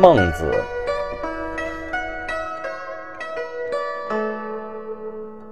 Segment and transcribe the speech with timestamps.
[0.00, 0.48] 孟子，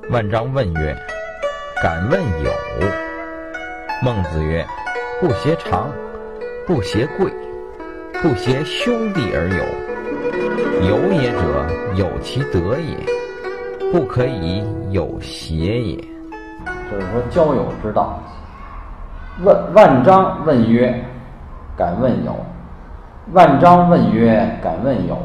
[0.08, 0.96] 万章问曰
[1.82, 2.53] ：“敢问有？”
[4.01, 4.64] 孟子曰
[5.21, 5.90] ：“不挟长，
[6.64, 7.28] 不挟贵，
[8.22, 9.64] 不挟兄弟而友。
[10.88, 11.67] 有也者，
[11.97, 12.97] 有其德也，
[13.90, 15.97] 不可以有邪也。”
[16.88, 18.20] 就是说交友之道。
[19.42, 21.05] 问万章问曰
[21.77, 22.33] ：“敢问有？”
[23.33, 25.19] 万章问曰：“敢问有？”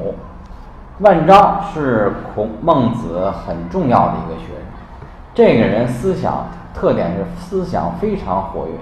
[1.01, 8.73] 万章是孔孟子很重要的一个学生，这个人思想特点是思想非常活跃。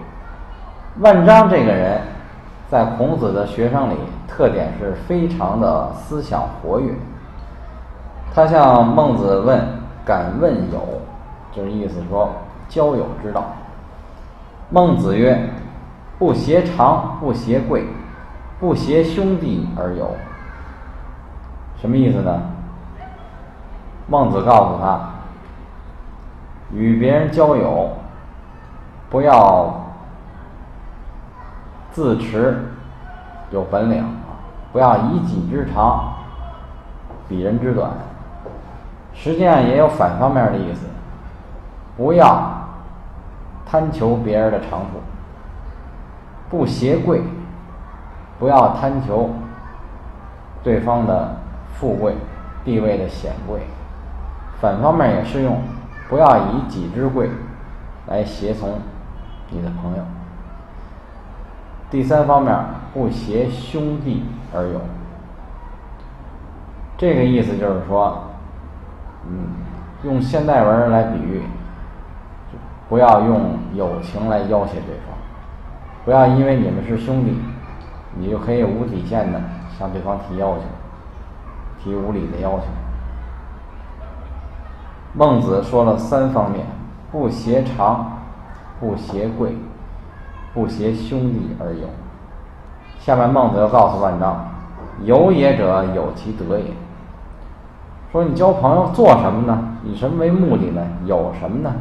[1.00, 2.00] 万章这个人，
[2.70, 6.94] 在孔子的学生里，特点是非常的思想活跃。
[8.34, 9.60] 他向孟子问
[10.06, 10.80] ：“敢问有？”
[11.52, 12.30] 就是意思说
[12.70, 13.44] 交友之道。
[14.70, 15.50] 孟子曰
[16.18, 17.86] ：“不挟长，不挟贵。”
[18.60, 20.16] 不携兄弟而友，
[21.80, 22.42] 什么意思呢？
[24.08, 25.00] 孟子告诉他，
[26.74, 27.92] 与别人交友，
[29.10, 29.74] 不要
[31.92, 32.66] 自持
[33.52, 34.06] 有本领，
[34.74, 36.16] 不要以己之长
[37.30, 37.92] 比人之短。
[39.14, 40.86] 实际上也有反方面的意思，
[41.96, 42.52] 不要
[43.66, 45.00] 贪求别人的长处，
[46.50, 47.22] 不携贵。
[48.40, 49.32] 不要贪求
[50.64, 51.36] 对方的
[51.74, 52.16] 富贵、
[52.64, 53.60] 地位的显贵，
[54.62, 55.62] 反方面也适用，
[56.08, 57.30] 不要以己之贵
[58.08, 58.80] 来胁从
[59.50, 60.04] 你的朋友。
[61.92, 62.56] 第三方面，
[62.94, 64.80] 不挟兄弟而友，
[66.98, 68.24] 这个意思就是说，
[69.28, 69.48] 嗯，
[70.04, 71.42] 用现代文来比喻，
[72.88, 75.18] 不要用友情来要挟对方，
[76.06, 77.38] 不要因为你们是兄弟。
[78.16, 79.42] 你就可以无底线的
[79.78, 80.62] 向对方提要求，
[81.84, 82.66] 提无理的要求。
[85.14, 86.66] 孟子说了三方面：
[87.12, 88.20] 不挟长，
[88.80, 89.56] 不挟贵，
[90.54, 91.88] 不挟兄弟而友。
[93.00, 94.46] 下面孟子又告诉万章：
[95.04, 96.66] 有也者，有其德也。
[98.12, 99.78] 说你交朋友做什么呢？
[99.84, 100.82] 以什么为目的呢？
[101.06, 101.72] 有什么呢？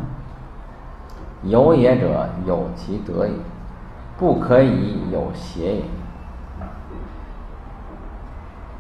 [1.43, 3.33] 有也者，有其德也，
[4.19, 5.83] 不可以有邪也。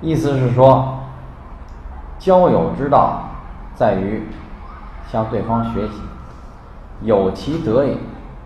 [0.00, 0.98] 意思是说，
[2.18, 3.22] 交友之道
[3.74, 4.28] 在于
[5.08, 6.00] 向对方学习，
[7.02, 7.96] 有其德也。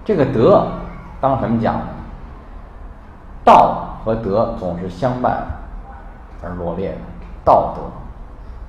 [0.04, 0.66] 这个德
[1.20, 1.82] 当什么讲呢？
[3.44, 5.47] 道和德总是相伴
[6.43, 6.99] 而罗列的。
[7.44, 7.82] 道德，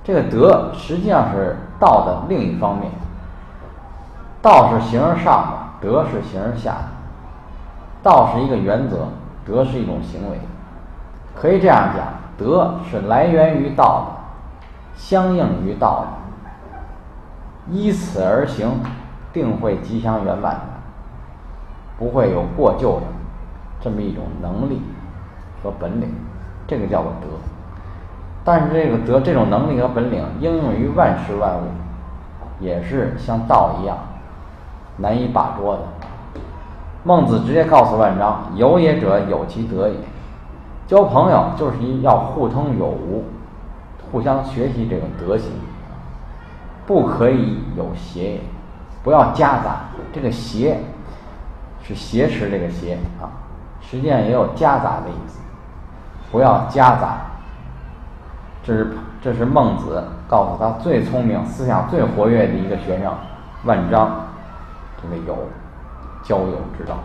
[0.03, 2.91] 这个德实际上是道的另一方面。
[4.41, 6.87] 道是形而上的，德是形而下的。
[8.01, 9.07] 道是一个原则，
[9.45, 10.39] 德是一种行为，
[11.35, 12.07] 可以这样讲。
[12.35, 14.11] 德是来源于道的，
[14.95, 18.79] 相应于道的，依此而行，
[19.31, 20.61] 定会吉祥圆满的，
[21.97, 23.05] 不会有过旧的
[23.79, 24.81] 这么一种能力
[25.61, 26.11] 和本领，
[26.65, 27.27] 这个叫做德。
[28.43, 31.67] 但是这个德这种能力和本领应用于万事万物，
[32.59, 33.95] 也是像道一样
[34.97, 35.83] 难以把捉的。
[37.03, 39.95] 孟子直接告诉万章：“有也者，有其德也。”
[40.87, 43.25] 交朋友就是一要互通有无，
[44.11, 45.51] 互相学习这种德行，
[46.85, 48.39] 不可以有邪，
[49.03, 49.81] 不要夹杂。
[50.13, 50.79] 这个邪
[51.81, 53.31] 是挟持这个邪啊，
[53.81, 55.39] 实际上也有夹杂的意思，
[56.31, 57.17] 不要夹杂。
[58.63, 63.11] 这是这是孟子告诉他最聪明、思想最活跃的一个学生
[63.65, 64.27] 万章，
[65.01, 65.35] 这个有
[66.23, 67.03] 交友之道。